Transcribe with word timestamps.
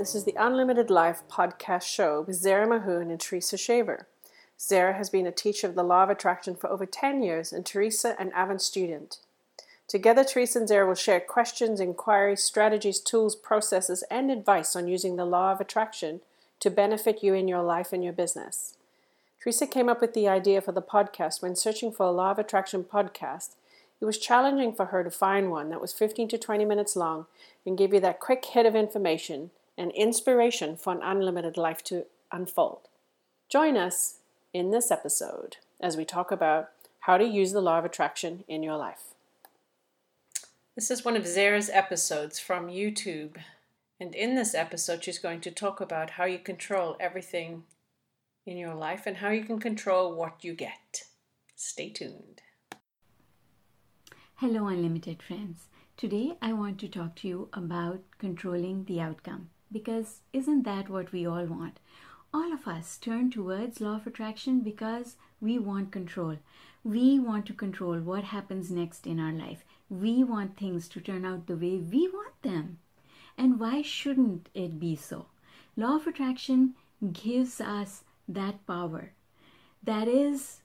This 0.00 0.14
is 0.14 0.24
the 0.24 0.34
Unlimited 0.38 0.88
Life 0.88 1.22
podcast 1.30 1.82
show 1.82 2.22
with 2.22 2.36
Zara 2.36 2.66
Mahoon 2.66 3.10
and 3.10 3.20
Teresa 3.20 3.58
Shaver. 3.58 4.06
Zara 4.58 4.94
has 4.94 5.10
been 5.10 5.26
a 5.26 5.30
teacher 5.30 5.66
of 5.66 5.74
the 5.74 5.82
Law 5.82 6.04
of 6.04 6.08
Attraction 6.08 6.56
for 6.56 6.70
over 6.70 6.86
10 6.86 7.22
years, 7.22 7.52
and 7.52 7.66
Teresa 7.66 8.16
an 8.18 8.32
avid 8.32 8.62
student. 8.62 9.18
Together, 9.86 10.24
Teresa 10.24 10.60
and 10.60 10.66
Zara 10.66 10.86
will 10.86 10.94
share 10.94 11.20
questions, 11.20 11.80
inquiries, 11.80 12.42
strategies, 12.42 12.98
tools, 12.98 13.36
processes, 13.36 14.02
and 14.10 14.30
advice 14.30 14.74
on 14.74 14.88
using 14.88 15.16
the 15.16 15.26
Law 15.26 15.52
of 15.52 15.60
Attraction 15.60 16.22
to 16.60 16.70
benefit 16.70 17.22
you 17.22 17.34
in 17.34 17.46
your 17.46 17.62
life 17.62 17.92
and 17.92 18.02
your 18.02 18.14
business. 18.14 18.78
Teresa 19.38 19.66
came 19.66 19.90
up 19.90 20.00
with 20.00 20.14
the 20.14 20.26
idea 20.26 20.62
for 20.62 20.72
the 20.72 20.80
podcast 20.80 21.42
when 21.42 21.54
searching 21.54 21.92
for 21.92 22.06
a 22.06 22.10
Law 22.10 22.30
of 22.30 22.38
Attraction 22.38 22.84
podcast. 22.84 23.50
It 24.00 24.06
was 24.06 24.16
challenging 24.16 24.72
for 24.72 24.86
her 24.86 25.04
to 25.04 25.10
find 25.10 25.50
one 25.50 25.68
that 25.68 25.80
was 25.82 25.92
15 25.92 26.28
to 26.28 26.38
20 26.38 26.64
minutes 26.64 26.96
long 26.96 27.26
and 27.66 27.76
give 27.76 27.92
you 27.92 28.00
that 28.00 28.18
quick 28.18 28.42
hit 28.46 28.64
of 28.64 28.74
information 28.74 29.50
and 29.80 29.92
inspiration 29.92 30.76
for 30.76 30.92
an 30.92 31.00
unlimited 31.02 31.56
life 31.56 31.82
to 31.82 32.04
unfold. 32.30 32.88
Join 33.48 33.78
us 33.78 34.18
in 34.52 34.70
this 34.70 34.90
episode 34.90 35.56
as 35.80 35.96
we 35.96 36.04
talk 36.04 36.30
about 36.30 36.68
how 37.00 37.16
to 37.16 37.24
use 37.24 37.52
the 37.52 37.62
law 37.62 37.78
of 37.78 37.86
attraction 37.86 38.44
in 38.46 38.62
your 38.62 38.76
life. 38.76 39.14
This 40.76 40.90
is 40.90 41.02
one 41.02 41.16
of 41.16 41.26
Zara's 41.26 41.70
episodes 41.70 42.38
from 42.38 42.68
YouTube. 42.68 43.36
And 43.98 44.14
in 44.14 44.34
this 44.34 44.54
episode, 44.54 45.02
she's 45.02 45.18
going 45.18 45.40
to 45.40 45.50
talk 45.50 45.80
about 45.80 46.10
how 46.10 46.26
you 46.26 46.38
control 46.38 46.94
everything 47.00 47.62
in 48.44 48.58
your 48.58 48.74
life 48.74 49.04
and 49.06 49.16
how 49.16 49.30
you 49.30 49.44
can 49.44 49.58
control 49.58 50.14
what 50.14 50.44
you 50.44 50.52
get. 50.52 51.04
Stay 51.56 51.88
tuned. 51.88 52.42
Hello, 54.36 54.66
Unlimited 54.66 55.22
friends. 55.22 55.68
Today, 55.96 56.34
I 56.42 56.52
want 56.52 56.78
to 56.80 56.88
talk 56.88 57.16
to 57.16 57.28
you 57.28 57.48
about 57.54 58.02
controlling 58.18 58.84
the 58.84 59.00
outcome 59.00 59.48
because 59.72 60.20
isn't 60.32 60.62
that 60.64 60.88
what 60.88 61.12
we 61.12 61.26
all 61.26 61.44
want? 61.46 61.78
All 62.32 62.52
of 62.52 62.68
us 62.68 62.96
turn 62.96 63.30
towards 63.30 63.80
law 63.80 63.96
of 63.96 64.06
attraction 64.06 64.60
because 64.60 65.16
we 65.40 65.58
want 65.58 65.90
control. 65.90 66.36
We 66.84 67.18
want 67.18 67.46
to 67.46 67.52
control 67.52 67.98
what 67.98 68.24
happens 68.24 68.70
next 68.70 69.06
in 69.06 69.18
our 69.18 69.32
life. 69.32 69.64
We 69.88 70.22
want 70.24 70.56
things 70.56 70.88
to 70.90 71.00
turn 71.00 71.24
out 71.24 71.46
the 71.46 71.56
way 71.56 71.76
we 71.78 72.08
want 72.08 72.40
them. 72.42 72.78
And 73.36 73.58
why 73.58 73.82
shouldn't 73.82 74.48
it 74.54 74.78
be 74.78 74.96
so? 74.96 75.26
Law 75.76 75.96
of 75.96 76.06
attraction 76.06 76.74
gives 77.12 77.60
us 77.60 78.04
that 78.28 78.66
power. 78.66 79.12
That 79.82 80.08
is 80.08 80.60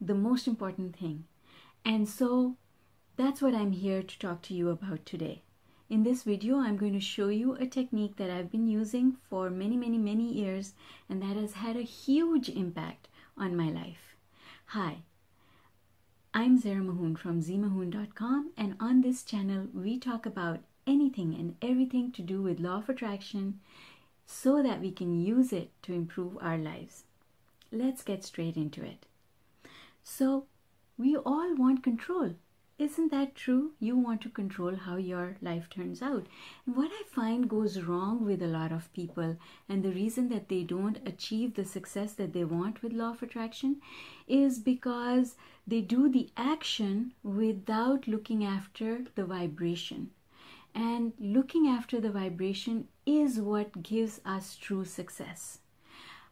the 0.00 0.14
most 0.14 0.46
important 0.46 0.96
thing. 0.96 1.24
And 1.84 2.08
so 2.08 2.56
that's 3.16 3.42
what 3.42 3.54
I'm 3.54 3.72
here 3.72 4.02
to 4.02 4.18
talk 4.18 4.42
to 4.42 4.54
you 4.54 4.70
about 4.70 5.04
today. 5.04 5.42
In 5.90 6.04
this 6.04 6.22
video, 6.22 6.58
I'm 6.58 6.76
going 6.76 6.92
to 6.92 7.00
show 7.00 7.30
you 7.30 7.54
a 7.54 7.66
technique 7.66 8.14
that 8.14 8.30
I've 8.30 8.48
been 8.48 8.68
using 8.68 9.16
for 9.28 9.50
many, 9.50 9.76
many, 9.76 9.98
many 9.98 10.32
years 10.32 10.72
and 11.08 11.20
that 11.20 11.36
has 11.36 11.54
had 11.54 11.76
a 11.76 11.82
huge 11.82 12.48
impact 12.48 13.08
on 13.36 13.56
my 13.56 13.70
life. 13.70 14.14
Hi, 14.66 14.98
I'm 16.32 16.60
Zara 16.60 16.76
Mahoon 16.76 17.18
from 17.18 17.42
zmahoon.com 17.42 18.52
and 18.56 18.76
on 18.78 19.00
this 19.00 19.24
channel, 19.24 19.66
we 19.74 19.98
talk 19.98 20.26
about 20.26 20.60
anything 20.86 21.34
and 21.34 21.56
everything 21.60 22.12
to 22.12 22.22
do 22.22 22.40
with 22.40 22.60
law 22.60 22.76
of 22.76 22.88
attraction 22.88 23.58
so 24.26 24.62
that 24.62 24.80
we 24.80 24.92
can 24.92 25.20
use 25.20 25.52
it 25.52 25.72
to 25.82 25.92
improve 25.92 26.38
our 26.40 26.56
lives. 26.56 27.02
Let's 27.72 28.04
get 28.04 28.22
straight 28.22 28.56
into 28.56 28.84
it. 28.84 29.06
So, 30.04 30.44
we 30.96 31.16
all 31.16 31.56
want 31.56 31.82
control 31.82 32.36
isn't 32.80 33.10
that 33.10 33.34
true? 33.34 33.72
You 33.78 33.94
want 33.94 34.22
to 34.22 34.30
control 34.30 34.74
how 34.74 34.96
your 34.96 35.36
life 35.42 35.68
turns 35.68 36.00
out. 36.00 36.26
And 36.64 36.74
what 36.74 36.90
I 36.90 37.02
find 37.14 37.46
goes 37.46 37.82
wrong 37.82 38.24
with 38.24 38.42
a 38.42 38.46
lot 38.46 38.72
of 38.72 38.90
people, 38.94 39.36
and 39.68 39.82
the 39.82 39.92
reason 39.92 40.30
that 40.30 40.48
they 40.48 40.62
don't 40.62 40.98
achieve 41.04 41.54
the 41.54 41.64
success 41.66 42.14
that 42.14 42.32
they 42.32 42.44
want 42.44 42.82
with 42.82 42.94
law 42.94 43.10
of 43.10 43.22
attraction 43.22 43.82
is 44.26 44.58
because 44.58 45.34
they 45.66 45.82
do 45.82 46.08
the 46.08 46.30
action 46.38 47.12
without 47.22 48.08
looking 48.08 48.44
after 48.44 49.04
the 49.14 49.26
vibration. 49.26 50.10
And 50.74 51.12
looking 51.20 51.66
after 51.68 52.00
the 52.00 52.10
vibration 52.10 52.88
is 53.04 53.40
what 53.40 53.82
gives 53.82 54.22
us 54.24 54.56
true 54.56 54.86
success. 54.86 55.58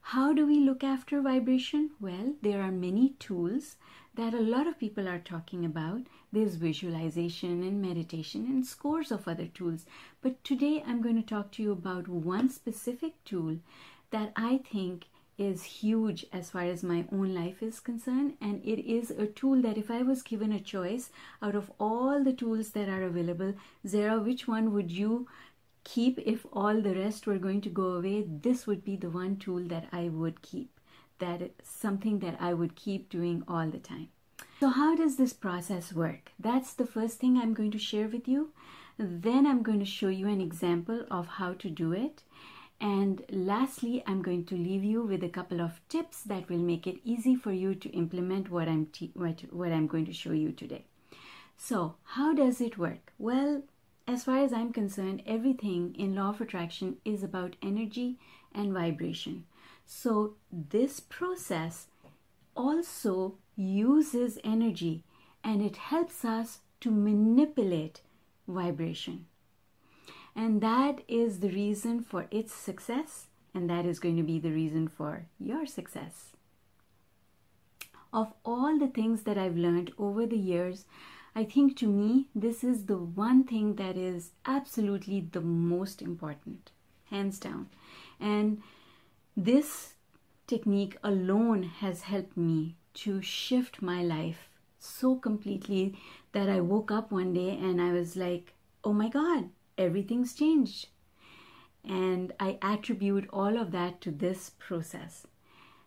How 0.01 0.33
do 0.33 0.47
we 0.47 0.61
look 0.61 0.83
after 0.83 1.21
vibration? 1.21 1.91
Well, 2.01 2.37
there 2.41 2.63
are 2.63 2.73
many 2.73 3.11
tools 3.19 3.77
that 4.15 4.33
a 4.33 4.41
lot 4.41 4.67
of 4.67 4.79
people 4.79 5.07
are 5.07 5.19
talking 5.19 5.67
about. 5.67 6.03
There's 6.33 6.57
visualization 6.57 7.63
and 7.63 7.81
meditation 7.81 8.47
and 8.47 8.67
scores 8.67 9.11
of 9.11 9.27
other 9.27 9.47
tools. 9.47 9.87
But 10.21 10.45
today 10.45 10.83
I'm 10.87 11.01
going 11.01 11.17
to 11.17 11.27
talk 11.27 11.53
to 11.53 11.63
you 11.63 11.73
about 11.73 12.09
one 12.09 12.51
specific 12.51 13.15
tool 13.25 13.59
that 14.11 14.33
I 14.37 14.59
think 14.59 15.07
is 15.39 15.63
huge 15.63 16.27
as 16.33 16.51
far 16.51 16.63
as 16.63 16.83
my 16.83 17.07
own 17.13 17.35
life 17.35 17.63
is 17.63 17.81
concerned. 17.81 18.37
And 18.41 18.63
it 18.65 18.91
is 18.91 19.11
a 19.11 19.27
tool 19.27 19.63
that 19.63 19.79
if 19.79 19.91
I 19.91 20.03
was 20.03 20.23
given 20.23 20.53
a 20.53 20.61
choice 20.61 21.11
out 21.41 21.55
of 21.55 21.71
all 21.79 22.23
the 22.23 22.33
tools 22.33 22.71
that 22.71 22.89
are 22.89 23.05
available, 23.05 23.55
Zara, 23.87 24.21
which 24.21 24.47
one 24.47 24.75
would 24.75 24.91
you 24.91 25.29
keep 25.85 26.19
if 26.19 26.45
all 26.53 26.81
the 26.81 26.95
rest 26.95 27.27
were 27.27 27.39
going 27.39 27.61
to 27.63 27.71
go 27.71 27.93
away? 27.93 28.25
This 28.29 28.67
would 28.67 28.85
be 28.85 28.97
the 28.97 29.11
one 29.11 29.37
tool 29.37 29.63
that 29.69 29.89
I 29.93 30.09
would 30.09 30.43
keep 30.43 30.79
that 31.19 31.43
it's 31.43 31.71
something 31.71 32.21
that 32.21 32.37
I 32.41 32.55
would 32.55 32.77
keep 32.77 33.09
doing 33.09 33.43
all 33.49 33.69
the 33.69 33.79
time. 33.79 34.09
So, 34.59 34.71
how 34.71 34.97
does 34.97 35.15
this 35.15 35.33
process 35.33 35.93
work? 35.93 36.33
That's 36.37 36.75
the 36.75 36.87
first 36.87 37.21
thing 37.21 37.39
I'm 37.39 37.55
going 37.55 37.71
to 37.71 37.79
share 37.79 38.09
with 38.09 38.27
you. 38.27 38.51
Then, 38.99 39.47
I'm 39.47 39.63
going 39.63 39.79
to 39.79 39.85
show 39.85 40.09
you 40.09 40.27
an 40.27 40.41
example 40.41 41.05
of 41.13 41.29
how 41.29 41.53
to 41.55 41.71
do 41.71 41.93
it. 41.93 42.25
And 42.81 43.23
lastly, 43.31 44.03
I'm 44.05 44.21
going 44.21 44.47
to 44.47 44.57
leave 44.57 44.83
you 44.83 45.03
with 45.03 45.23
a 45.23 45.29
couple 45.29 45.61
of 45.61 45.81
tips 45.89 46.23
that 46.25 46.49
will 46.49 46.59
make 46.59 46.89
it 46.89 46.99
easy 47.05 47.37
for 47.37 47.53
you 47.53 47.77
to 47.77 47.89
implement 47.91 48.51
what 48.51 48.67
I'm, 48.67 48.89
what, 49.15 49.43
what 49.53 49.71
I'm 49.71 49.87
going 49.87 50.07
to 50.07 50.13
show 50.13 50.33
you 50.33 50.51
today. 50.51 50.87
So, 51.57 51.95
how 52.03 52.35
does 52.35 52.61
it 52.61 52.79
work? 52.79 53.13
Well, 53.17 53.63
as 54.09 54.25
far 54.25 54.39
as 54.39 54.53
I'm 54.53 54.73
concerned, 54.73 55.23
everything 55.25 55.95
in 55.97 56.17
law 56.17 56.31
of 56.31 56.41
attraction 56.41 56.97
is 57.05 57.23
about 57.23 57.55
energy 57.63 58.19
and 58.53 58.73
vibration. 58.73 59.45
So, 59.87 60.35
this 60.51 60.99
process 60.99 61.87
also 62.57 63.37
uses 63.59 64.39
energy 64.45 65.03
and 65.43 65.61
it 65.61 65.77
helps 65.77 66.25
us 66.25 66.61
to 66.81 66.91
manipulate 66.91 68.01
vibration. 68.47 69.27
And 70.37 70.61
that 70.61 71.01
is 71.09 71.41
the 71.41 71.51
reason 71.51 72.01
for 72.01 72.27
its 72.31 72.55
success, 72.55 73.27
and 73.53 73.69
that 73.69 73.85
is 73.85 73.99
going 73.99 74.17
to 74.17 74.23
be 74.23 74.39
the 74.39 74.53
reason 74.53 74.87
for 74.87 75.27
your 75.41 75.67
success. 75.67 76.33
Of 78.13 78.33
all 78.45 78.79
the 78.79 78.87
things 78.87 79.23
that 79.23 79.37
I've 79.37 79.57
learned 79.57 79.93
over 79.99 80.27
the 80.27 80.39
years, 80.39 80.85
I 81.35 81.45
think 81.45 81.77
to 81.79 81.87
me, 81.87 82.29
this 82.35 82.63
is 82.63 82.87
the 82.87 82.97
one 82.97 83.45
thing 83.45 83.75
that 83.75 83.97
is 83.97 84.31
absolutely 84.47 85.29
the 85.33 85.41
most 85.41 86.01
important, 86.01 86.71
hands 87.11 87.39
down. 87.39 87.69
And 88.21 88.63
this 89.37 89.95
technique 90.47 90.97
alone 91.03 91.65
has 91.65 92.03
helped 92.03 92.37
me 92.37 92.77
to 93.03 93.23
shift 93.23 93.83
my 93.83 94.03
life 94.03 94.49
so 94.79 95.17
completely 95.17 95.99
that 96.33 96.49
I 96.49 96.61
woke 96.61 96.91
up 96.91 97.13
one 97.13 97.33
day 97.33 97.51
and 97.51 97.81
I 97.81 97.93
was 97.93 98.17
like, 98.17 98.55
oh 98.85 98.93
my 98.93 99.09
God, 99.09 99.51
everything's 99.77 100.35
changed. 100.35 100.89
And 101.85 102.33
I 102.41 102.59
attribute 102.63 103.29
all 103.33 103.57
of 103.57 103.71
that 103.73 104.01
to 104.03 104.11
this 104.11 104.53
process. 104.59 105.27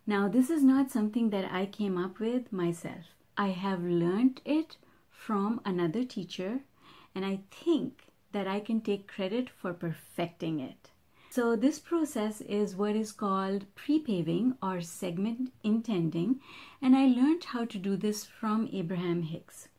Now, 0.07 0.27
this 0.27 0.49
is 0.49 0.63
not 0.63 0.89
something 0.89 1.29
that 1.29 1.51
I 1.51 1.65
came 1.65 1.97
up 1.97 2.19
with 2.19 2.51
myself. 2.51 3.05
I 3.37 3.49
have 3.49 3.83
learned 3.83 4.41
it 4.45 4.77
from 5.09 5.61
another 5.65 6.03
teacher, 6.03 6.61
and 7.13 7.25
I 7.25 7.41
think 7.51 8.07
that 8.31 8.47
I 8.47 8.59
can 8.59 8.81
take 8.81 9.07
credit 9.07 9.49
for 9.49 9.73
perfecting 9.73 10.59
it. 10.59 10.90
So 11.31 11.55
this 11.55 11.79
process 11.79 12.41
is 12.41 12.75
what 12.75 12.93
is 12.93 13.13
called 13.13 13.63
pre-paving 13.73 14.57
or 14.61 14.81
segment 14.81 15.53
intending 15.63 16.41
and 16.81 16.93
I 16.93 17.05
learned 17.05 17.45
how 17.45 17.63
to 17.63 17.77
do 17.77 17.95
this 17.95 18.25
from 18.25 18.67
Abraham 18.73 19.21
Hicks. 19.21 19.69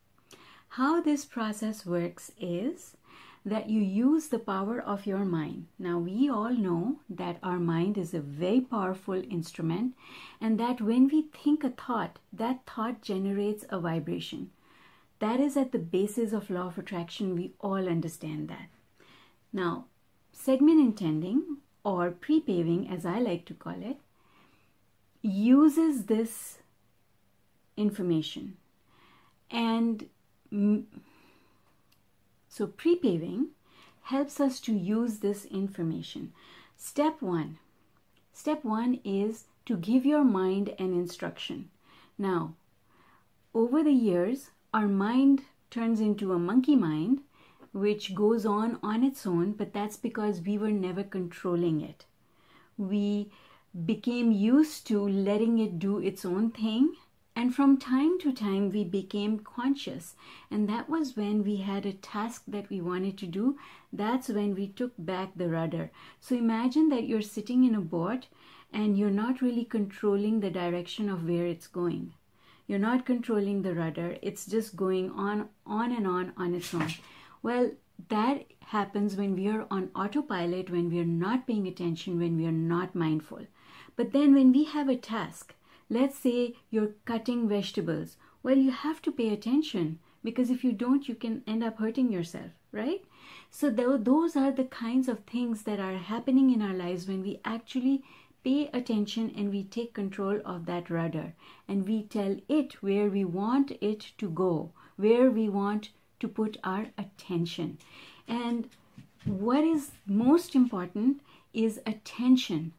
How 0.80 1.02
this 1.02 1.26
process 1.26 1.84
works 1.84 2.32
is 2.40 2.96
that 3.44 3.68
you 3.68 3.82
use 3.82 4.28
the 4.28 4.38
power 4.38 4.80
of 4.80 5.04
your 5.04 5.26
mind. 5.26 5.66
Now, 5.78 5.98
we 5.98 6.26
all 6.30 6.54
know 6.54 7.00
that 7.10 7.36
our 7.42 7.58
mind 7.58 7.98
is 7.98 8.14
a 8.14 8.20
very 8.20 8.62
powerful 8.62 9.22
instrument, 9.30 9.94
and 10.40 10.58
that 10.58 10.80
when 10.80 11.08
we 11.08 11.20
think 11.20 11.64
a 11.64 11.68
thought, 11.70 12.18
that 12.32 12.64
thought 12.64 13.02
generates 13.02 13.66
a 13.68 13.78
vibration. 13.78 14.52
That 15.18 15.38
is 15.38 15.58
at 15.58 15.72
the 15.72 15.78
basis 15.78 16.32
of 16.32 16.48
law 16.48 16.68
of 16.68 16.78
attraction. 16.78 17.34
We 17.34 17.52
all 17.60 17.88
understand 17.88 18.48
that. 18.48 18.70
Now, 19.52 19.86
segment 20.44 20.80
intending 20.80 21.58
or 21.84 22.10
pre-paving 22.10 22.88
as 22.88 23.06
I 23.06 23.18
like 23.18 23.44
to 23.46 23.54
call 23.54 23.82
it 23.90 23.98
uses 25.22 26.04
this 26.06 26.58
information 27.76 28.56
and 29.50 30.08
so 32.48 32.66
pre-paving 32.66 33.48
helps 34.02 34.40
us 34.40 34.60
to 34.60 34.72
use 34.72 35.18
this 35.18 35.44
information 35.44 36.32
Step 36.84 37.22
one. 37.22 37.58
Step 38.32 38.64
one 38.64 38.98
is 39.04 39.44
to 39.66 39.76
give 39.76 40.04
your 40.04 40.24
mind 40.24 40.70
an 40.80 40.92
instruction. 40.92 41.70
Now, 42.18 42.56
over 43.54 43.84
the 43.84 43.92
years, 43.92 44.50
our 44.74 44.88
mind 44.88 45.44
turns 45.70 46.00
into 46.00 46.32
a 46.32 46.40
monkey 46.40 46.74
mind, 46.74 47.20
which 47.72 48.14
goes 48.14 48.44
on 48.46 48.78
on 48.82 49.02
its 49.02 49.26
own, 49.26 49.52
but 49.52 49.72
that's 49.72 49.96
because 49.96 50.40
we 50.40 50.58
were 50.58 50.70
never 50.70 51.02
controlling 51.02 51.80
it. 51.80 52.04
We 52.76 53.30
became 53.86 54.32
used 54.32 54.86
to 54.88 55.00
letting 55.08 55.58
it 55.58 55.78
do 55.78 55.98
its 55.98 56.24
own 56.24 56.50
thing 56.50 56.94
and 57.34 57.54
from 57.54 57.78
time 57.78 58.18
to 58.20 58.32
time, 58.32 58.68
we 58.70 58.84
became 58.84 59.38
conscious. 59.38 60.16
And 60.50 60.68
that 60.68 60.88
was 60.88 61.16
when 61.16 61.42
we 61.42 61.56
had 61.56 61.86
a 61.86 61.94
task 61.94 62.42
that 62.46 62.68
we 62.68 62.80
wanted 62.80 63.16
to 63.18 63.26
do. 63.26 63.58
That's 63.92 64.28
when 64.28 64.54
we 64.54 64.68
took 64.68 64.92
back 64.98 65.30
the 65.34 65.48
rudder. 65.48 65.90
So 66.20 66.36
imagine 66.36 66.90
that 66.90 67.04
you're 67.04 67.22
sitting 67.22 67.64
in 67.64 67.74
a 67.74 67.80
boat 67.80 68.26
and 68.70 68.98
you're 68.98 69.10
not 69.10 69.40
really 69.40 69.64
controlling 69.64 70.40
the 70.40 70.50
direction 70.50 71.08
of 71.08 71.26
where 71.26 71.46
it's 71.46 71.66
going. 71.66 72.12
You're 72.66 72.78
not 72.78 73.06
controlling 73.06 73.62
the 73.62 73.74
rudder. 73.74 74.18
It's 74.22 74.46
just 74.46 74.76
going 74.76 75.10
on, 75.10 75.48
on 75.66 75.90
and 75.90 76.06
on 76.06 76.32
on 76.36 76.54
its 76.54 76.72
own. 76.74 76.90
Well, 77.42 77.72
that 78.08 78.46
happens 78.60 79.16
when 79.16 79.34
we 79.34 79.48
are 79.48 79.66
on 79.70 79.90
autopilot, 79.94 80.70
when 80.70 80.88
we 80.90 81.00
are 81.00 81.04
not 81.04 81.46
paying 81.46 81.66
attention, 81.68 82.18
when 82.18 82.36
we 82.36 82.46
are 82.46 82.52
not 82.52 82.94
mindful. 82.94 83.46
But 83.96 84.12
then 84.12 84.34
when 84.34 84.52
we 84.52 84.64
have 84.64 84.88
a 84.88 84.96
task, 84.96 85.54
Let's 85.92 86.18
say 86.18 86.54
you're 86.70 86.94
cutting 87.04 87.50
vegetables. 87.50 88.16
Well, 88.42 88.56
you 88.56 88.70
have 88.70 89.02
to 89.02 89.12
pay 89.12 89.28
attention 89.28 89.98
because 90.24 90.48
if 90.48 90.64
you 90.64 90.72
don't, 90.72 91.06
you 91.06 91.14
can 91.14 91.42
end 91.46 91.62
up 91.62 91.78
hurting 91.78 92.10
yourself, 92.10 92.50
right? 92.72 93.04
So, 93.50 93.68
those 93.68 94.34
are 94.34 94.52
the 94.52 94.64
kinds 94.64 95.06
of 95.06 95.18
things 95.24 95.64
that 95.64 95.78
are 95.78 95.98
happening 95.98 96.48
in 96.48 96.62
our 96.62 96.72
lives 96.72 97.06
when 97.06 97.20
we 97.20 97.42
actually 97.44 98.04
pay 98.42 98.70
attention 98.72 99.34
and 99.36 99.50
we 99.50 99.64
take 99.64 99.92
control 99.92 100.40
of 100.46 100.64
that 100.64 100.88
rudder 100.88 101.34
and 101.68 101.86
we 101.86 102.04
tell 102.04 102.38
it 102.48 102.82
where 102.82 103.10
we 103.10 103.26
want 103.26 103.72
it 103.82 104.12
to 104.16 104.30
go, 104.30 104.72
where 104.96 105.30
we 105.30 105.50
want 105.50 105.90
to 106.22 106.28
put 106.28 106.56
our 106.64 106.86
attention. 106.96 107.78
And 108.26 108.68
what 109.26 109.62
is 109.62 109.92
most 110.06 110.54
important 110.54 111.20
is 111.52 111.80
attention, 111.86 112.72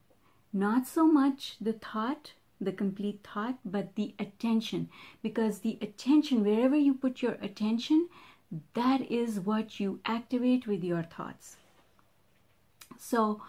not 0.51 0.87
so 0.87 1.05
much 1.05 1.55
the 1.61 1.73
thought 1.73 2.33
the 2.63 2.71
complete 2.71 3.19
thought, 3.23 3.57
but 3.65 3.95
the 3.95 4.13
attention. 4.19 4.89
Because 5.21 5.59
the 5.59 5.77
attention, 5.81 6.43
wherever 6.43 6.75
you 6.75 6.93
put 6.93 7.21
your 7.21 7.37
attention, 7.41 8.09
that 8.73 9.01
is 9.11 9.39
what 9.39 9.79
you 9.79 9.99
activate 10.05 10.67
with 10.67 10.83
your 10.83 11.03
thoughts. 11.03 11.57
So, 12.97 13.41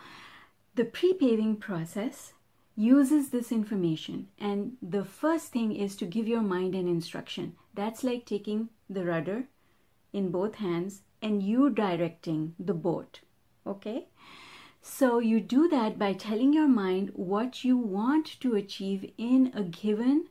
the 0.74 0.84
pre 0.84 1.12
paving 1.12 1.56
process 1.56 2.32
uses 2.76 3.28
this 3.28 3.52
information, 3.52 4.28
and 4.38 4.76
the 4.82 5.04
first 5.04 5.52
thing 5.52 5.76
is 5.76 5.94
to 5.96 6.06
give 6.06 6.26
your 6.26 6.42
mind 6.42 6.74
an 6.74 6.88
instruction. 6.88 7.54
That's 7.74 8.02
like 8.02 8.24
taking 8.24 8.70
the 8.90 9.04
rudder 9.04 9.44
in 10.14 10.30
both 10.30 10.54
hands 10.54 11.02
and 11.20 11.42
you 11.42 11.68
directing 11.68 12.54
the 12.58 12.72
boat. 12.72 13.20
Okay? 13.66 14.08
So 14.80 15.18
you 15.18 15.40
do 15.40 15.68
that 15.68 15.98
by 15.98 16.12
telling 16.12 16.52
your 16.52 16.68
mind 16.68 17.10
what 17.14 17.64
you 17.64 17.76
want 17.76 18.38
to 18.40 18.54
achieve 18.54 19.10
in 19.16 19.50
a 19.54 19.62
given 19.62 20.26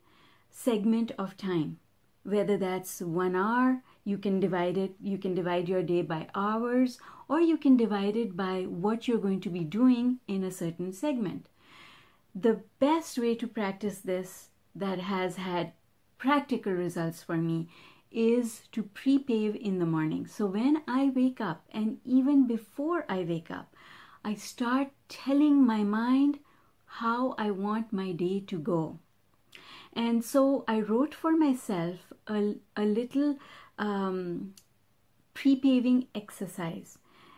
segment 0.52 1.12
of 1.18 1.36
time. 1.36 1.80
Whether 2.24 2.58
that's 2.58 3.02
one 3.02 3.36
hour, 3.36 3.82
you 4.06 4.18
can 4.18 4.40
divide 4.40 4.78
it, 4.78 4.96
you 5.02 5.18
can 5.18 5.34
divide 5.34 5.68
your 5.68 5.82
day 5.82 6.04
by 6.04 6.28
hours, 6.36 7.00
or 7.28 7.42
you 7.42 7.58
can 7.58 7.76
divide 7.76 8.16
it 8.16 8.38
by 8.38 8.64
what 8.64 9.08
you're 9.08 9.18
going 9.18 9.42
to 9.42 9.50
be 9.50 9.64
doing 9.64 10.20
in 10.28 10.44
a 10.44 10.52
certain 10.52 10.94
segment. 10.94 11.48
The 12.36 12.62
best 12.80 13.18
way 13.18 13.36
to 13.36 13.48
practice 13.48 14.00
this 14.00 14.50
that 14.76 15.00
has 15.00 15.38
had 15.38 15.74
practical 16.18 16.74
results 16.74 17.24
for 17.24 17.38
me 17.38 17.68
is 18.14 18.62
to 18.72 18.84
pre 18.84 19.18
pave 19.20 19.56
in 19.56 19.80
the 19.80 19.86
morning. 19.86 20.28
So 20.28 20.46
when 20.46 20.84
I 20.88 21.12
wake 21.16 21.42
up, 21.42 21.66
and 21.72 21.98
even 22.06 22.48
before 22.48 23.06
I 23.10 23.24
wake 23.24 23.52
up, 23.52 23.76
I 24.24 24.36
start 24.36 24.92
telling 25.10 25.66
my 25.66 25.84
mind 25.84 26.40
how 26.86 27.34
I 27.38 27.52
want 27.52 27.92
my 27.92 28.12
day 28.12 28.40
to 28.48 28.60
go. 28.60 29.00
And 29.94 30.24
so 30.24 30.64
I 30.68 30.80
wrote 30.80 31.14
for 31.14 31.36
myself 31.36 32.14
a, 32.28 32.56
a 32.78 32.84
little 32.84 33.38
um, 33.78 34.54
pre 35.34 35.56
paving 35.56 36.08
exercise. 36.16 36.98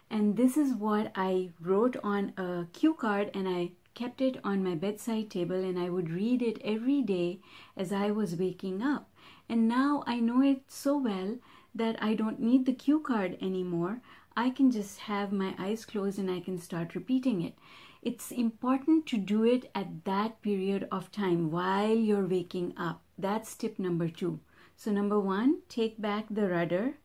And 0.10 0.38
this 0.38 0.56
is 0.56 0.74
what 0.74 1.12
I 1.16 1.50
wrote 1.60 1.98
on 2.04 2.34
a 2.38 2.68
cue 2.72 2.94
card 2.94 3.32
and 3.34 3.48
I 3.50 3.72
kept 3.96 4.22
it 4.22 4.38
on 4.44 4.64
my 4.64 4.76
bedside 4.76 5.32
table 5.32 5.56
and 5.56 5.80
I 5.80 5.90
would 5.90 6.10
read 6.10 6.42
it 6.42 6.62
every 6.64 7.02
day 7.02 7.40
as 7.76 7.92
I 7.92 8.12
was 8.12 8.36
waking 8.36 8.82
up. 8.82 9.10
And 9.48 9.68
now 9.68 10.04
I 10.08 10.20
know 10.20 10.42
it 10.42 10.64
so 10.68 10.98
well 10.98 11.38
that 11.74 12.02
I 12.02 12.14
don't 12.14 12.40
need 12.40 12.66
the 12.66 12.74
cue 12.74 13.00
card 13.00 13.38
anymore. 13.42 14.02
I 14.38 14.50
can 14.50 14.72
just 14.72 15.00
have 15.00 15.32
my 15.32 15.56
eyes 15.58 15.86
closed 15.86 16.20
and 16.20 16.30
I 16.30 16.40
can 16.40 16.58
start 16.58 16.96
repeating 16.96 17.42
it. 17.42 17.56
It's 18.02 18.32
important 18.32 19.06
to 19.08 19.18
do 19.18 19.44
it 19.44 19.72
at 19.74 20.06
that 20.06 20.42
period 20.42 20.88
of 20.92 21.12
time 21.12 21.52
while 21.52 21.96
you're 21.96 22.28
waking 22.28 22.74
up. 22.78 23.02
That's 23.18 23.56
tip 23.56 23.80
number 23.80 24.10
two. 24.10 24.40
So, 24.78 24.92
number 24.92 25.20
one, 25.20 25.62
take 25.70 26.00
back 26.02 26.26
the 26.30 26.50
rudder, 26.50 26.98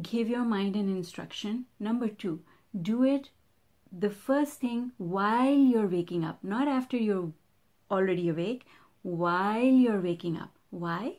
give 0.00 0.28
your 0.28 0.44
mind 0.44 0.74
an 0.74 0.88
instruction. 0.88 1.66
Number 1.78 2.08
two, 2.08 2.40
do 2.80 3.04
it 3.04 3.28
the 3.92 4.10
first 4.10 4.60
thing 4.60 4.92
while 4.96 5.54
you're 5.54 5.86
waking 5.86 6.24
up, 6.24 6.42
not 6.42 6.66
after 6.66 6.96
you're 6.96 7.32
already 7.90 8.28
awake, 8.30 8.64
while 9.02 9.62
you're 9.62 10.00
waking 10.00 10.38
up. 10.38 10.56
Why? 10.70 11.18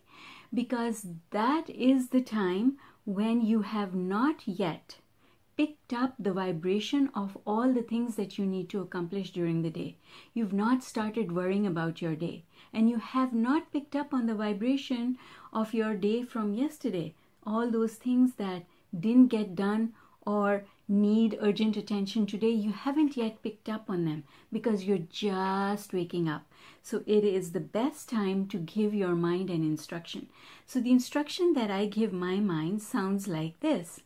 Because 0.54 1.08
that 1.32 1.70
is 1.70 2.10
the 2.10 2.22
time 2.22 2.78
when 3.06 3.42
you 3.42 3.64
have 3.64 3.96
not 3.96 4.48
yet 4.48 4.98
picked 5.56 5.94
up 5.94 6.16
the 6.18 6.34
vibration 6.34 7.10
of 7.14 7.38
all 7.46 7.74
the 7.74 7.82
things 7.82 8.16
that 8.16 8.38
you 8.38 8.46
need 8.46 8.70
to 8.70 8.82
accomplish 8.82 9.32
during 9.32 9.62
the 9.62 9.70
day. 9.70 9.98
You've 10.34 10.54
not 10.54 10.84
started 10.84 11.32
worrying 11.32 11.68
about 11.68 12.02
your 12.02 12.16
day, 12.16 12.44
and 12.72 12.90
you 12.90 12.98
have 12.98 13.34
not 13.34 13.72
picked 13.72 13.96
up 13.96 14.14
on 14.14 14.26
the 14.26 14.36
vibration 14.36 15.18
of 15.52 15.74
your 15.74 15.96
day 15.96 16.24
from 16.24 16.54
yesterday. 16.54 17.14
All 17.46 17.70
those 17.70 17.96
things 17.96 18.36
that 18.36 18.64
didn't 18.98 19.28
get 19.28 19.56
done 19.56 19.94
or 20.26 20.66
need 20.88 21.38
urgent 21.42 21.78
attention 21.78 22.26
today, 22.26 22.50
you 22.50 22.72
haven't 22.72 23.16
yet 23.16 23.42
picked 23.42 23.70
up 23.70 23.90
on 23.90 24.06
them 24.06 24.24
because 24.52 24.84
you're 24.84 24.98
just 24.98 25.94
waking 25.94 26.28
up. 26.28 26.46
So 26.82 27.04
it 27.06 27.24
is 27.24 27.52
the 27.52 27.60
best 27.60 28.10
time 28.10 28.48
to 28.48 28.58
give 28.58 28.94
your 28.94 29.16
mind 29.16 29.50
an 29.50 29.64
instruction. 29.64 30.28
So 30.66 30.80
the 30.80 30.92
instruction 30.92 31.54
that 31.54 31.72
I 31.72 31.86
give 31.86 32.12
my 32.12 32.38
mind 32.38 32.82
sounds 32.82 33.28
like 33.28 33.60
this 33.62 34.02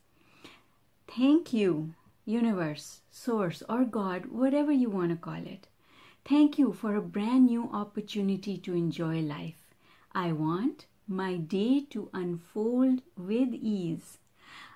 Thank 1.07 1.53
you, 1.53 1.93
universe, 2.25 3.01
source, 3.10 3.63
or 3.67 3.86
God, 3.86 4.27
whatever 4.27 4.72
you 4.72 4.89
want 4.89 5.12
to 5.12 5.15
call 5.15 5.46
it. 5.46 5.67
Thank 6.25 6.60
you 6.60 6.74
for 6.74 6.96
a 6.96 7.01
brand 7.01 7.46
new 7.46 7.69
opportunity 7.72 8.57
to 8.57 8.75
enjoy 8.75 9.22
life. 9.22 9.55
I 10.13 10.34
want 10.34 10.86
my 11.07 11.38
day 11.38 11.86
to 11.91 12.10
unfold 12.13 13.01
with 13.17 13.53
ease. 13.53 14.17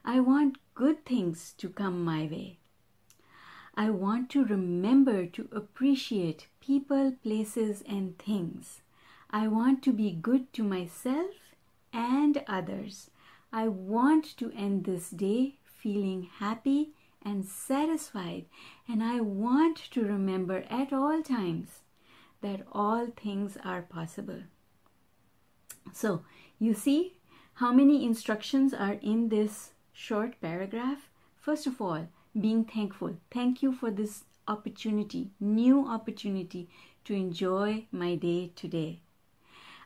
I 0.05 0.21
want 0.21 0.57
good 0.81 1.05
things 1.05 1.53
to 1.59 1.69
come 1.69 2.03
my 2.03 2.23
way. 2.31 2.57
I 3.75 3.91
want 3.91 4.31
to 4.31 4.43
remember 4.43 5.27
to 5.27 5.47
appreciate 5.51 6.47
people, 6.59 7.13
places, 7.21 7.83
and 7.87 8.17
things. 8.17 8.81
I 9.29 9.47
want 9.47 9.83
to 9.83 9.93
be 9.93 10.11
good 10.11 10.51
to 10.53 10.63
myself 10.63 11.35
and 11.93 12.43
others. 12.47 13.11
I 13.53 13.67
want 13.67 14.25
to 14.37 14.51
end 14.53 14.85
this 14.85 15.11
day 15.11 15.59
feeling 15.63 16.23
happy 16.39 16.93
and 17.21 17.45
satisfied. 17.45 18.45
And 18.87 19.03
I 19.03 19.19
want 19.19 19.77
to 19.91 20.01
remember 20.01 20.63
at 20.67 20.91
all 20.91 21.21
times 21.21 21.81
that 22.41 22.65
all 22.71 23.05
things 23.05 23.55
are 23.63 23.83
possible. 23.83 24.41
So, 25.93 26.23
you 26.57 26.73
see 26.73 27.17
how 27.61 27.71
many 27.71 28.03
instructions 28.03 28.73
are 28.73 28.97
in 29.03 29.29
this 29.29 29.70
short 30.01 30.33
paragraph? 30.41 31.09
First 31.39 31.67
of 31.67 31.79
all, 31.79 32.07
being 32.39 32.65
thankful. 32.65 33.17
Thank 33.29 33.61
you 33.61 33.71
for 33.71 33.91
this 33.91 34.23
opportunity, 34.47 35.29
new 35.39 35.87
opportunity 35.87 36.69
to 37.05 37.13
enjoy 37.13 37.85
my 37.91 38.15
day 38.15 38.51
today. 38.55 39.01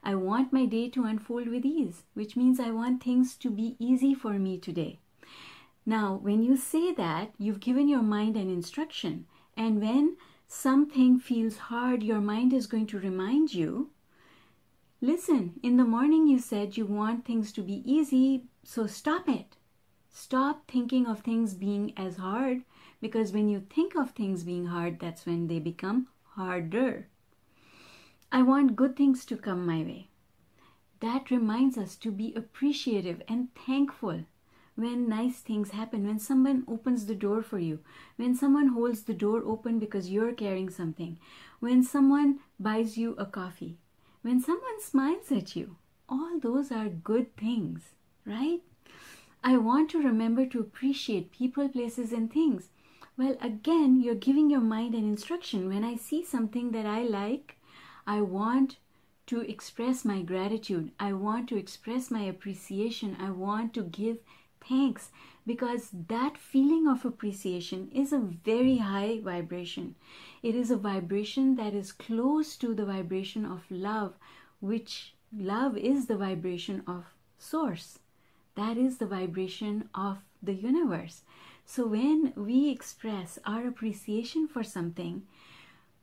I 0.03 0.15
want 0.15 0.53
my 0.53 0.65
day 0.65 0.89
to 0.91 1.03
unfold 1.03 1.49
with 1.49 1.65
ease, 1.65 2.03
which 2.13 2.37
means 2.37 2.61
I 2.61 2.71
want 2.71 3.03
things 3.03 3.35
to 3.35 3.49
be 3.49 3.75
easy 3.77 4.13
for 4.13 4.33
me 4.39 4.57
today. 4.57 4.99
Now, 5.85 6.15
when 6.15 6.41
you 6.43 6.55
say 6.55 6.93
that, 6.93 7.33
you've 7.37 7.59
given 7.59 7.89
your 7.89 8.03
mind 8.03 8.37
an 8.37 8.49
instruction. 8.49 9.25
And 9.57 9.81
when 9.81 10.15
something 10.47 11.19
feels 11.19 11.57
hard, 11.57 12.03
your 12.03 12.21
mind 12.21 12.53
is 12.53 12.67
going 12.67 12.87
to 12.87 12.99
remind 12.99 13.53
you 13.53 13.89
listen, 15.01 15.59
in 15.61 15.75
the 15.75 15.83
morning 15.83 16.25
you 16.25 16.39
said 16.39 16.77
you 16.77 16.85
want 16.85 17.25
things 17.25 17.51
to 17.51 17.61
be 17.61 17.83
easy, 17.83 18.45
so 18.63 18.87
stop 18.87 19.27
it. 19.27 19.57
Stop 20.17 20.71
thinking 20.71 21.07
of 21.07 21.19
things 21.19 21.53
being 21.55 21.91
as 21.97 22.15
hard 22.15 22.61
because 23.01 23.33
when 23.33 23.49
you 23.49 23.59
think 23.59 23.95
of 23.95 24.11
things 24.11 24.45
being 24.45 24.67
hard, 24.67 24.97
that's 24.97 25.25
when 25.25 25.47
they 25.47 25.59
become 25.59 26.07
harder. 26.35 27.09
I 28.31 28.41
want 28.41 28.77
good 28.77 28.95
things 28.95 29.25
to 29.25 29.35
come 29.35 29.65
my 29.65 29.79
way. 29.79 30.07
That 31.01 31.29
reminds 31.29 31.77
us 31.77 31.97
to 31.97 32.11
be 32.11 32.33
appreciative 32.33 33.23
and 33.27 33.53
thankful 33.55 34.23
when 34.75 35.09
nice 35.09 35.39
things 35.41 35.71
happen, 35.71 36.07
when 36.07 36.19
someone 36.19 36.63
opens 36.65 37.07
the 37.07 37.15
door 37.15 37.41
for 37.43 37.59
you, 37.59 37.79
when 38.15 38.35
someone 38.35 38.69
holds 38.69 39.03
the 39.03 39.13
door 39.13 39.43
open 39.45 39.79
because 39.79 40.09
you're 40.09 40.31
carrying 40.31 40.69
something, 40.69 41.19
when 41.59 41.83
someone 41.83 42.39
buys 42.57 42.97
you 42.97 43.15
a 43.17 43.25
coffee, 43.25 43.75
when 44.21 44.39
someone 44.41 44.81
smiles 44.81 45.29
at 45.29 45.57
you. 45.57 45.75
All 46.07 46.39
those 46.39 46.71
are 46.71 46.87
good 46.87 47.35
things, 47.35 47.81
right? 48.25 48.61
I 49.47 49.57
want 49.57 49.91
to 49.91 50.01
remember 50.01 50.47
to 50.47 50.59
appreciate 50.59 51.31
people, 51.31 51.69
places, 51.69 52.11
and 52.11 52.33
things. 52.33 52.69
Well, 53.15 53.37
again, 53.39 54.01
you're 54.01 54.15
giving 54.15 54.49
your 54.49 54.59
mind 54.59 54.95
an 54.95 55.07
instruction. 55.07 55.69
When 55.69 55.83
I 55.83 55.97
see 55.97 56.23
something 56.23 56.71
that 56.71 56.87
I 56.87 57.03
like, 57.03 57.55
I 58.07 58.21
want 58.21 58.77
to 59.27 59.41
express 59.41 60.03
my 60.03 60.23
gratitude. 60.23 60.89
I 60.99 61.13
want 61.13 61.47
to 61.49 61.57
express 61.57 62.09
my 62.09 62.23
appreciation. 62.23 63.17
I 63.19 63.29
want 63.29 63.75
to 63.75 63.83
give 63.83 64.17
thanks 64.67 65.11
because 65.45 65.91
that 66.07 66.39
feeling 66.39 66.87
of 66.87 67.05
appreciation 67.05 67.91
is 67.93 68.11
a 68.11 68.17
very 68.17 68.77
high 68.77 69.19
vibration. 69.19 69.93
It 70.41 70.55
is 70.55 70.71
a 70.71 70.75
vibration 70.75 71.55
that 71.57 71.75
is 71.75 71.91
close 71.91 72.57
to 72.57 72.73
the 72.73 72.85
vibration 72.85 73.45
of 73.45 73.61
love, 73.69 74.15
which 74.59 75.13
love 75.31 75.77
is 75.77 76.07
the 76.07 76.17
vibration 76.17 76.81
of 76.87 77.05
source. 77.37 77.99
That 78.55 78.77
is 78.77 78.97
the 78.97 79.05
vibration 79.05 79.89
of 79.93 80.19
the 80.41 80.53
universe. 80.53 81.23
So 81.65 81.87
when 81.87 82.33
we 82.35 82.69
express 82.69 83.39
our 83.45 83.67
appreciation 83.67 84.47
for 84.47 84.63
something, 84.63 85.23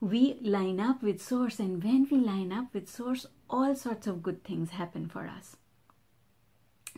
we 0.01 0.39
line 0.41 0.81
up 0.81 1.03
with 1.03 1.23
source 1.23 1.59
and 1.61 1.83
when 1.83 2.09
we 2.11 2.19
line 2.19 2.53
up 2.53 2.75
with 2.75 2.89
source 2.89 3.27
all 3.49 3.75
sorts 3.75 4.07
of 4.07 4.23
good 4.23 4.43
things 4.43 4.71
happen 4.71 5.09
for 5.09 5.29
us 5.29 5.57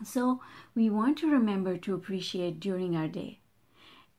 so 0.02 0.40
we 0.74 0.90
want 0.90 1.18
to 1.18 1.30
remember 1.30 1.76
to 1.78 1.94
appreciate 1.94 2.58
during 2.58 2.96
our 2.96 3.08
day. 3.08 3.38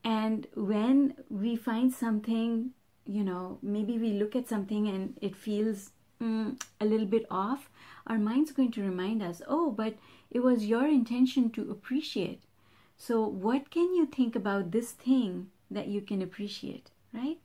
And 0.03 0.47
when 0.55 1.15
we 1.29 1.55
find 1.55 1.93
something, 1.93 2.71
you 3.05 3.23
know, 3.23 3.57
maybe 3.61 3.97
we 3.97 4.13
look 4.13 4.35
at 4.35 4.47
something 4.47 4.87
and 4.87 5.17
it 5.21 5.35
feels 5.35 5.91
mm, 6.21 6.61
a 6.79 6.85
little 6.85 7.05
bit 7.05 7.25
off, 7.29 7.69
our 8.07 8.17
mind's 8.17 8.51
going 8.51 8.71
to 8.71 8.81
remind 8.81 9.21
us, 9.21 9.41
oh, 9.47 9.71
but 9.71 9.95
it 10.31 10.39
was 10.39 10.65
your 10.65 10.87
intention 10.87 11.49
to 11.51 11.71
appreciate. 11.71 12.43
So, 12.97 13.27
what 13.27 13.71
can 13.71 13.93
you 13.93 14.05
think 14.05 14.35
about 14.35 14.71
this 14.71 14.91
thing 14.91 15.47
that 15.69 15.87
you 15.87 16.01
can 16.01 16.21
appreciate, 16.21 16.91
right? 17.13 17.39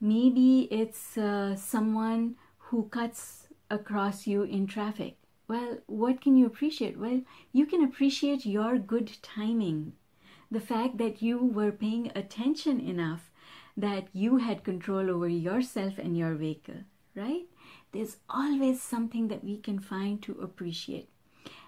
Maybe 0.00 0.62
it's 0.70 1.18
uh, 1.18 1.56
someone 1.56 2.36
who 2.58 2.88
cuts 2.88 3.48
across 3.70 4.26
you 4.26 4.42
in 4.42 4.66
traffic 4.66 5.16
well, 5.50 5.78
what 5.88 6.20
can 6.20 6.36
you 6.36 6.46
appreciate? 6.46 6.96
Well, 6.96 7.22
you 7.52 7.66
can 7.66 7.82
appreciate 7.82 8.46
your 8.46 8.78
good 8.78 9.10
timing. 9.20 9.94
The 10.48 10.60
fact 10.60 10.96
that 10.98 11.22
you 11.22 11.38
were 11.44 11.72
paying 11.72 12.12
attention 12.14 12.78
enough 12.78 13.32
that 13.76 14.06
you 14.12 14.36
had 14.36 14.62
control 14.62 15.10
over 15.10 15.26
yourself 15.26 15.98
and 15.98 16.16
your 16.16 16.34
vehicle, 16.34 16.84
right? 17.14 17.46
There's 17.92 18.16
always 18.28 18.82
something 18.82 19.28
that 19.28 19.44
we 19.44 19.58
can 19.58 19.78
find 19.78 20.22
to 20.22 20.40
appreciate. 20.40 21.08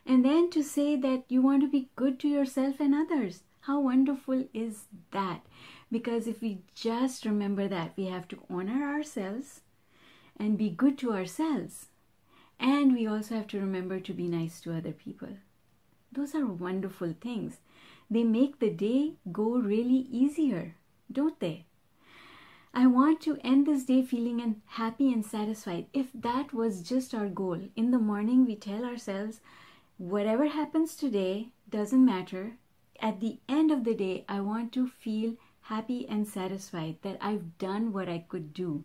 And 0.07 0.25
then 0.25 0.51
to 0.51 0.63
say 0.63 0.97
that 0.97 1.25
you 1.29 1.43
want 1.43 1.63
to 1.63 1.69
be 1.69 1.91
good 1.97 2.19
to 2.21 2.29
yourself 2.29 2.81
and 2.81 2.95
others. 2.95 3.43
How 3.61 3.81
wonderful 3.81 4.47
is 4.53 4.85
that? 5.13 5.43
Because 5.91 6.27
if 6.27 6.41
we 6.41 6.63
just 6.75 7.25
remember 7.25 7.69
that, 7.69 7.93
we 7.97 8.07
have 8.07 8.27
to 8.29 8.39
honor 8.51 8.85
ourselves 8.85 9.61
and 10.37 10.59
be 10.59 10.71
good 10.71 10.99
to 10.99 11.13
ourselves 11.13 11.87
and 12.63 12.95
we 12.95 13.07
also 13.07 13.35
have 13.35 13.49
to 13.49 13.61
remember 13.61 13.99
to 13.99 14.15
be 14.15 14.29
nice 14.29 14.61
to 14.61 14.73
other 14.73 14.93
people. 14.93 15.29
Those 16.13 16.35
are 16.35 16.47
wonderful 16.47 17.15
things. 17.21 17.57
They 18.09 18.23
make 18.23 18.61
the 18.61 18.71
day 18.71 19.15
go 19.33 19.57
really 19.57 20.07
easier, 20.11 20.77
don't 21.11 21.39
they? 21.41 21.67
Want 22.93 23.21
to 23.23 23.39
end 23.43 23.67
this 23.67 23.85
day 23.85 24.03
feeling 24.03 24.63
happy 24.67 25.13
and 25.13 25.25
satisfied. 25.25 25.87
If 25.93 26.09
that 26.15 26.53
was 26.53 26.83
just 26.83 27.15
our 27.15 27.29
goal, 27.29 27.61
in 27.75 27.91
the 27.91 27.99
morning 27.99 28.45
we 28.45 28.55
tell 28.55 28.85
ourselves, 28.85 29.41
whatever 29.97 30.49
happens 30.49 30.95
today 30.95 31.53
doesn't 31.69 32.05
matter. 32.05 32.59
At 33.01 33.21
the 33.21 33.39
end 33.49 33.71
of 33.71 33.85
the 33.85 33.95
day, 33.95 34.25
I 34.29 34.41
want 34.41 34.73
to 34.75 34.87
feel 34.87 35.37
happy 35.63 36.07
and 36.07 36.29
satisfied 36.29 36.97
that 37.03 37.17
I've 37.21 37.57
done 37.59 37.93
what 37.93 38.09
I 38.09 38.25
could 38.29 38.53
do 38.53 38.85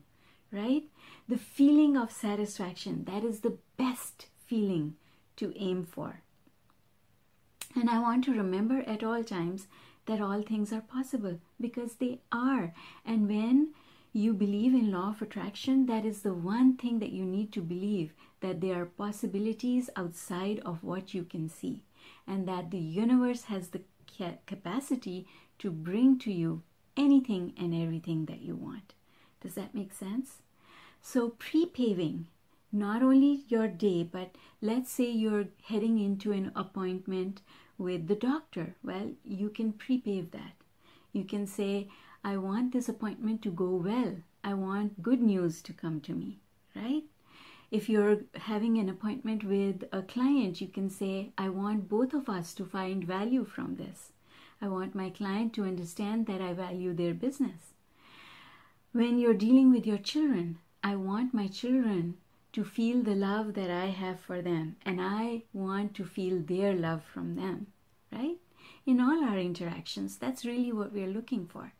right? 0.51 0.83
The 1.27 1.37
feeling 1.37 1.97
of 1.97 2.11
satisfaction, 2.11 3.05
that 3.05 3.23
is 3.23 3.41
the 3.41 3.57
best 3.77 4.27
feeling 4.45 4.95
to 5.37 5.53
aim 5.57 5.83
for. 5.83 6.21
And 7.75 7.89
I 7.89 7.99
want 7.99 8.23
to 8.25 8.31
remember 8.31 8.83
at 8.87 9.03
all 9.03 9.23
times 9.23 9.67
that 10.05 10.21
all 10.21 10.41
things 10.41 10.71
are 10.71 10.81
possible 10.81 11.39
because 11.59 11.95
they 11.95 12.21
are. 12.31 12.73
And 13.05 13.27
when 13.27 13.73
you 14.13 14.33
believe 14.33 14.73
in 14.73 14.91
law 14.91 15.09
of 15.09 15.21
attraction, 15.21 15.85
that 15.87 16.05
is 16.05 16.21
the 16.21 16.33
one 16.33 16.75
thing 16.77 16.99
that 16.99 17.11
you 17.11 17.25
need 17.25 17.51
to 17.53 17.61
believe 17.61 18.13
that 18.41 18.61
there 18.61 18.81
are 18.81 18.85
possibilities 18.85 19.89
outside 19.95 20.59
of 20.65 20.83
what 20.83 21.13
you 21.13 21.23
can 21.23 21.49
see 21.49 21.83
and 22.27 22.47
that 22.47 22.71
the 22.71 22.77
universe 22.77 23.43
has 23.43 23.69
the 23.69 23.81
capacity 24.45 25.27
to 25.59 25.71
bring 25.71 26.17
to 26.19 26.31
you 26.31 26.63
anything 26.95 27.53
and 27.57 27.73
everything 27.73 28.25
that 28.25 28.41
you 28.41 28.55
want. 28.55 28.93
Does 29.41 29.53
that 29.55 29.75
make 29.75 29.93
sense? 29.93 30.41
So, 31.01 31.29
pre 31.29 31.65
paving 31.65 32.27
not 32.71 33.01
only 33.01 33.43
your 33.47 33.67
day, 33.67 34.03
but 34.03 34.35
let's 34.61 34.91
say 34.91 35.09
you're 35.09 35.47
heading 35.63 35.99
into 35.99 36.31
an 36.31 36.51
appointment 36.55 37.41
with 37.77 38.07
the 38.07 38.15
doctor. 38.15 38.75
Well, 38.83 39.11
you 39.23 39.49
can 39.49 39.73
pre 39.73 39.99
pave 39.99 40.31
that. 40.31 40.53
You 41.13 41.23
can 41.23 41.47
say, 41.47 41.87
I 42.23 42.37
want 42.37 42.73
this 42.73 42.89
appointment 42.89 43.41
to 43.43 43.51
go 43.51 43.69
well. 43.75 44.15
I 44.43 44.53
want 44.53 45.01
good 45.01 45.21
news 45.21 45.61
to 45.63 45.73
come 45.73 46.01
to 46.01 46.13
me, 46.13 46.39
right? 46.75 47.03
If 47.69 47.89
you're 47.89 48.21
having 48.35 48.77
an 48.77 48.89
appointment 48.89 49.43
with 49.43 49.83
a 49.91 50.01
client, 50.01 50.61
you 50.61 50.67
can 50.67 50.89
say, 50.89 51.31
I 51.37 51.49
want 51.49 51.89
both 51.89 52.13
of 52.13 52.29
us 52.29 52.53
to 52.55 52.65
find 52.65 53.03
value 53.03 53.45
from 53.45 53.75
this. 53.75 54.13
I 54.61 54.67
want 54.69 54.95
my 54.95 55.09
client 55.09 55.53
to 55.53 55.65
understand 55.65 56.25
that 56.27 56.41
I 56.41 56.53
value 56.53 56.93
their 56.93 57.13
business. 57.13 57.73
When 58.93 59.19
you're 59.19 59.33
dealing 59.33 59.71
with 59.71 59.85
your 59.85 59.97
children, 59.97 60.59
I 60.83 60.95
want 60.95 61.33
my 61.33 61.47
children 61.47 62.15
to 62.53 62.63
feel 62.63 63.03
the 63.03 63.15
love 63.15 63.53
that 63.53 63.69
I 63.69 63.87
have 63.87 64.19
for 64.19 64.41
them, 64.41 64.77
and 64.85 64.99
I 65.01 65.43
want 65.53 65.93
to 65.95 66.05
feel 66.05 66.39
their 66.39 66.73
love 66.73 67.03
from 67.03 67.35
them, 67.35 67.67
right? 68.11 68.37
In 68.85 69.01
all 69.01 69.23
our 69.23 69.37
interactions, 69.37 70.17
that's 70.17 70.45
really 70.45 70.71
what 70.71 70.93
we're 70.93 71.07
looking 71.07 71.45
for. 71.45 71.73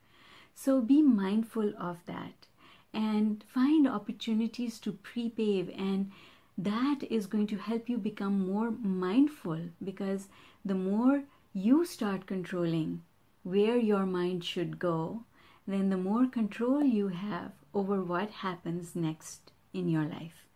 So 0.59 0.81
be 0.81 1.03
mindful 1.03 1.73
of 1.77 1.97
that 2.07 2.47
and 2.91 3.43
find 3.47 3.87
opportunities 3.87 4.79
to 4.79 4.91
pre 4.91 5.29
pave, 5.29 5.69
and 5.69 6.11
that 6.57 7.03
is 7.11 7.27
going 7.27 7.45
to 7.47 7.57
help 7.57 7.87
you 7.87 7.99
become 7.99 8.47
more 8.47 8.71
mindful 8.71 9.69
because 9.83 10.29
the 10.65 10.73
more 10.73 11.25
you 11.53 11.85
start 11.85 12.25
controlling 12.25 13.03
where 13.43 13.77
your 13.77 14.07
mind 14.07 14.43
should 14.43 14.79
go, 14.79 15.25
then 15.67 15.91
the 15.91 16.03
more 16.09 16.25
control 16.25 16.83
you 16.83 17.09
have 17.09 17.51
over 17.71 18.01
what 18.01 18.31
happens 18.41 18.95
next 18.95 19.51
in 19.73 19.87
your 19.87 20.05
life. 20.05 20.47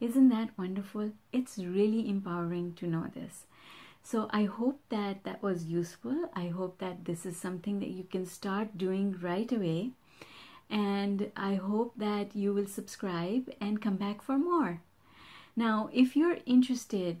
Isn't 0.00 0.28
that 0.28 0.58
wonderful? 0.58 1.12
It's 1.32 1.56
really 1.56 2.10
empowering 2.10 2.74
to 2.74 2.86
know 2.86 3.06
this. 3.14 3.46
So 4.06 4.28
I 4.30 4.44
hope 4.44 4.78
that 4.90 5.24
that 5.24 5.42
was 5.42 5.64
useful. 5.64 6.30
I 6.32 6.46
hope 6.46 6.78
that 6.78 7.06
this 7.06 7.26
is 7.26 7.36
something 7.36 7.80
that 7.80 7.90
you 7.90 8.04
can 8.04 8.24
start 8.24 8.78
doing 8.78 9.16
right 9.20 9.50
away. 9.50 9.90
And 10.70 11.32
I 11.36 11.56
hope 11.56 11.94
that 11.96 12.36
you 12.36 12.54
will 12.54 12.68
subscribe 12.68 13.50
and 13.60 13.82
come 13.82 13.96
back 13.96 14.22
for 14.22 14.38
more. 14.38 14.80
Now, 15.56 15.90
if 15.92 16.14
you're 16.14 16.38
interested, 16.46 17.18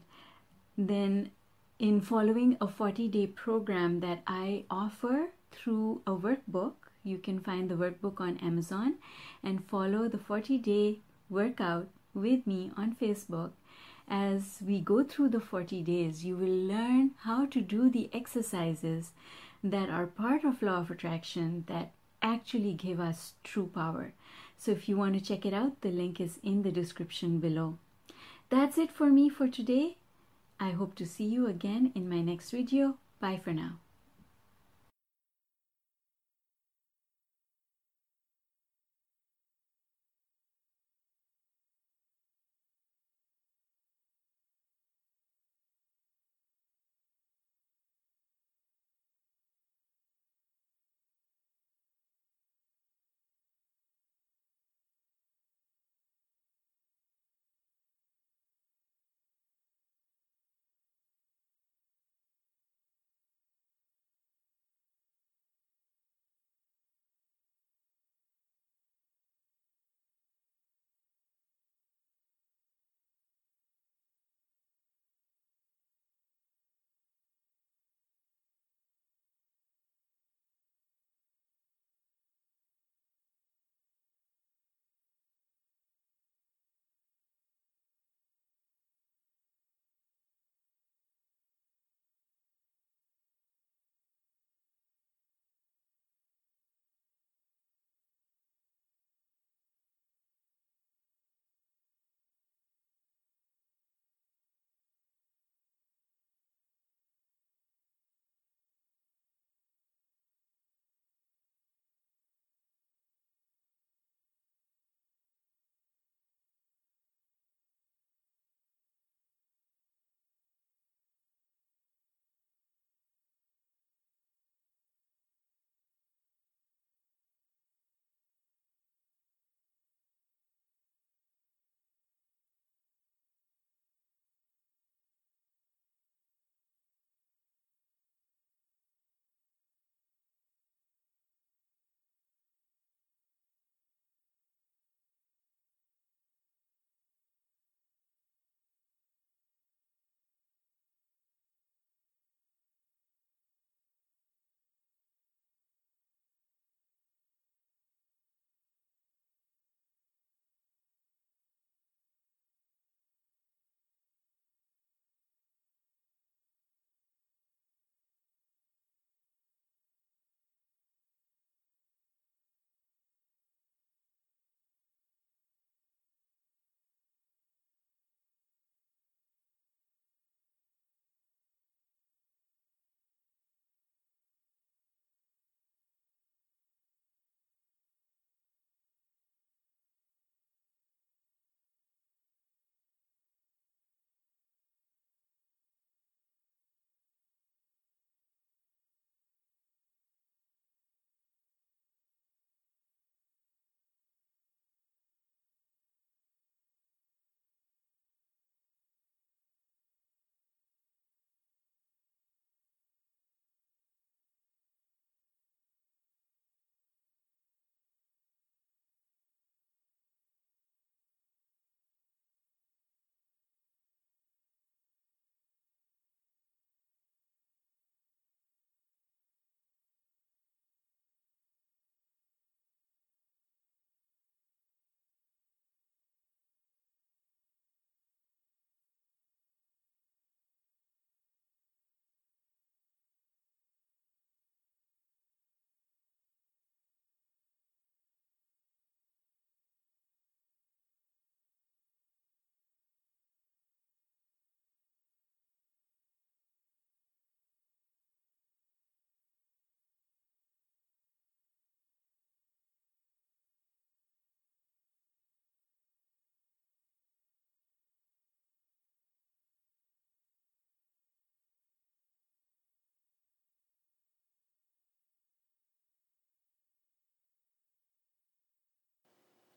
then 0.78 1.32
in 1.80 2.00
following 2.00 2.56
a 2.60 2.68
40 2.68 3.08
day 3.08 3.26
program 3.26 3.98
that 3.98 4.22
I 4.24 4.62
offer 4.70 5.30
through 5.50 6.02
a 6.06 6.12
workbook, 6.12 6.74
you 7.02 7.18
can 7.18 7.40
find 7.40 7.68
the 7.68 7.74
workbook 7.74 8.20
on 8.20 8.38
Amazon 8.38 8.94
and 9.42 9.66
follow 9.66 10.06
the 10.06 10.18
40 10.18 10.58
day 10.58 11.00
workout 11.28 11.88
with 12.14 12.46
me 12.46 12.70
on 12.76 12.94
Facebook. 12.94 13.50
As 14.08 14.62
we 14.64 14.80
go 14.80 15.02
through 15.02 15.30
the 15.30 15.40
40 15.40 15.82
days, 15.82 16.24
you 16.24 16.36
will 16.36 16.46
learn 16.46 17.12
how 17.22 17.46
to 17.46 17.60
do 17.60 17.90
the 17.90 18.08
exercises 18.12 19.12
that 19.64 19.90
are 19.90 20.06
part 20.06 20.44
of 20.44 20.62
law 20.62 20.78
of 20.80 20.90
attraction 20.90 21.64
that 21.66 21.92
actually 22.22 22.72
give 22.74 23.00
us 23.00 23.34
true 23.42 23.66
power. 23.66 24.12
So 24.56 24.70
if 24.70 24.88
you 24.88 24.96
want 24.96 25.14
to 25.14 25.20
check 25.20 25.44
it 25.44 25.52
out, 25.52 25.80
the 25.80 25.90
link 25.90 26.20
is 26.20 26.38
in 26.42 26.62
the 26.62 26.72
description 26.72 27.40
below. 27.40 27.78
That's 28.48 28.78
it 28.78 28.92
for 28.92 29.10
me 29.10 29.28
for 29.28 29.48
today. 29.48 29.96
I 30.60 30.70
hope 30.70 30.94
to 30.96 31.06
see 31.06 31.24
you 31.24 31.46
again 31.46 31.92
in 31.94 32.08
my 32.08 32.22
next 32.22 32.50
video. 32.50 32.98
Bye 33.20 33.40
for 33.42 33.52
now. 33.52 33.80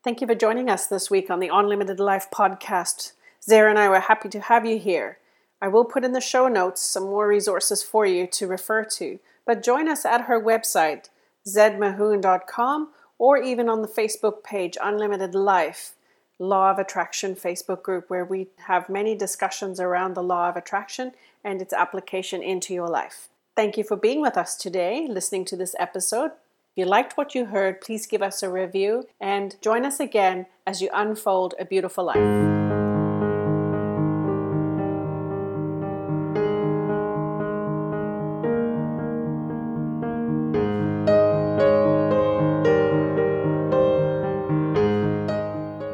Thank 0.02 0.22
you 0.22 0.28
for 0.28 0.36
joining 0.36 0.70
us 0.70 0.88
this 0.88 1.12
week 1.12 1.30
on 1.30 1.42
the 1.42 1.50
Unlimited 1.52 2.00
Life 2.00 2.28
podcast. 2.34 3.12
Zara 3.44 3.70
and 3.70 3.78
I 3.78 3.90
were 3.90 4.00
happy 4.00 4.30
to 4.30 4.40
have 4.40 4.66
you 4.66 4.80
here. 4.80 5.18
I 5.62 5.68
will 5.68 5.84
put 5.84 6.06
in 6.06 6.14
the 6.14 6.22
show 6.22 6.48
notes 6.48 6.82
some 6.82 7.04
more 7.04 7.28
resources 7.28 7.84
for 7.84 8.06
you 8.06 8.26
to 8.28 8.48
refer 8.48 8.86
to, 8.86 9.20
but 9.46 9.62
join 9.62 9.90
us 9.90 10.06
at 10.06 10.22
her 10.22 10.42
website, 10.42 11.10
zedmahoon.com, 11.46 12.92
or 13.18 13.40
even 13.40 13.68
on 13.68 13.82
the 13.82 13.90
Facebook 13.90 14.42
page 14.42 14.78
Unlimited 14.82 15.36
Life, 15.36 15.96
Law 16.40 16.72
of 16.72 16.80
Attraction 16.80 17.36
Facebook 17.36 17.84
group, 17.84 18.10
where 18.10 18.24
we 18.24 18.48
have 18.68 18.88
many 18.88 19.18
discussions 19.18 19.82
around 19.82 20.14
the 20.14 20.24
law 20.24 20.48
of 20.48 20.56
attraction 20.56 21.12
and 21.44 21.62
its 21.62 21.74
application 21.74 22.42
into 22.42 22.74
your 22.74 22.88
life. 22.88 23.28
Thank 23.54 23.78
you 23.78 23.84
for 23.84 23.98
being 23.98 24.22
with 24.22 24.38
us 24.38 24.56
today, 24.56 25.08
listening 25.10 25.44
to 25.44 25.58
this 25.58 25.76
episode 25.78 26.32
you 26.80 26.86
liked 26.86 27.18
what 27.18 27.36
you 27.36 27.46
heard, 27.46 27.82
please 27.82 28.08
give 28.08 28.22
us 28.22 28.42
a 28.42 28.50
review 28.50 29.04
and 29.20 29.56
join 29.62 29.86
us 29.86 30.00
again 30.00 30.48
as 30.66 30.82
you 30.82 30.90
unfold 30.94 31.54
a 31.60 31.66
beautiful 31.66 32.06
life. 32.06 32.59